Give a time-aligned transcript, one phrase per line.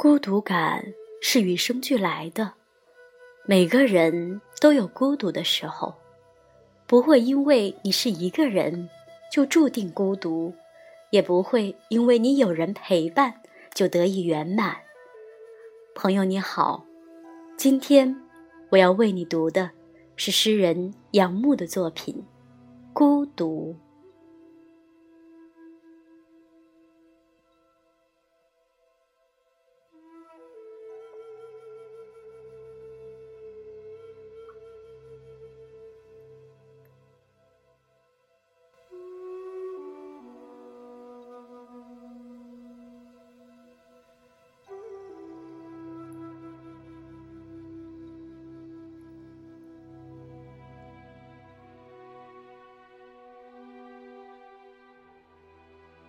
[0.00, 2.52] 孤独感是与生俱来的，
[3.46, 5.92] 每个人都有孤独的时候，
[6.86, 8.88] 不会因为你是一个人
[9.32, 10.54] 就注定孤独，
[11.10, 13.42] 也不会因为你有人陪伴
[13.74, 14.76] 就得以圆满。
[15.96, 16.84] 朋友你好，
[17.56, 18.14] 今天
[18.70, 19.68] 我要为你读的
[20.14, 22.14] 是诗人杨牧的作品
[22.92, 23.74] 《孤独》。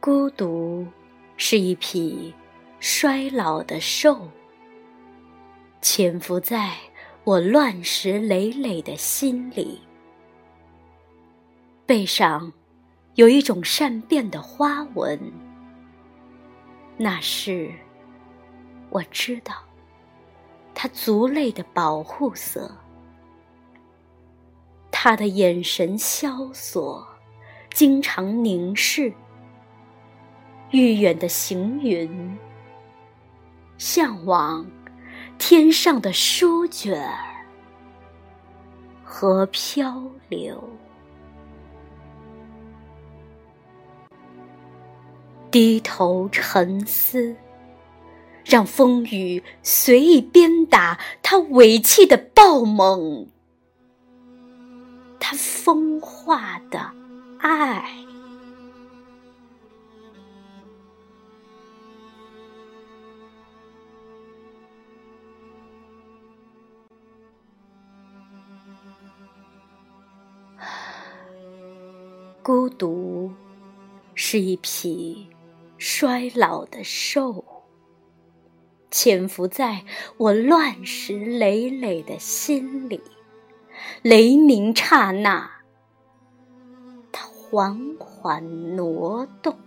[0.01, 0.87] 孤独
[1.35, 2.33] 是一匹
[2.79, 4.29] 衰老的兽，
[5.81, 6.73] 潜伏在
[7.25, 9.81] 我乱石累累的心里。
[11.85, 12.53] 背上
[13.15, 15.19] 有一种善变的花纹，
[16.95, 17.69] 那是
[18.89, 19.53] 我知道
[20.73, 22.73] 它族类的保护色。
[24.91, 27.05] 他的眼神萧索，
[27.73, 29.13] 经常凝视。
[30.71, 32.37] 愈远的行云，
[33.77, 34.65] 向往
[35.37, 37.11] 天上的书卷
[39.03, 40.63] 和漂流。
[45.49, 47.35] 低头沉思，
[48.45, 53.27] 让风雨随意鞭打他尾气的暴猛，
[55.19, 56.93] 他风化的
[57.39, 58.08] 爱。
[72.41, 73.31] 孤独
[74.15, 75.27] 是一匹
[75.77, 77.43] 衰老的兽，
[78.89, 79.83] 潜伏在
[80.17, 83.01] 我乱石累累的心里。
[84.01, 85.49] 雷鸣刹那，
[87.11, 89.57] 它缓缓挪动，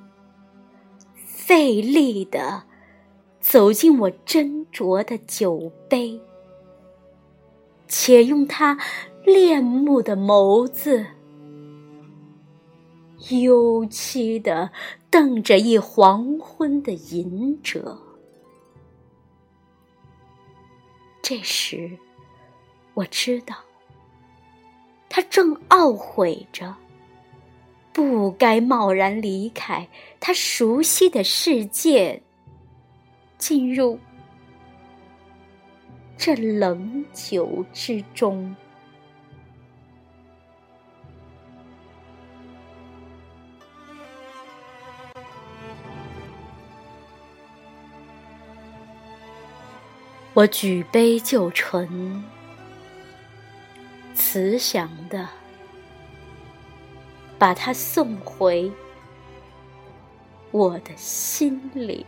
[1.14, 2.64] 费力地
[3.38, 6.20] 走进我斟酌的酒杯，
[7.86, 8.78] 且用它
[9.24, 11.06] 恋慕的眸子。
[13.30, 14.70] 幽凄的
[15.10, 17.98] 瞪着一黄昏的隐者，
[21.22, 21.90] 这时
[22.94, 23.54] 我知道，
[25.08, 26.74] 他正懊悔着，
[27.92, 32.20] 不该贸然离开他熟悉的世界，
[33.38, 33.98] 进入
[36.16, 38.54] 这冷酒之中。
[50.34, 52.24] 我举杯就醇，
[54.14, 55.28] 慈祥的
[57.38, 58.72] 把他送回
[60.50, 62.06] 我的心里。